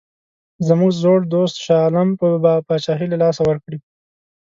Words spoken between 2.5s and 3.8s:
پاچهي له لاسه ورکړي.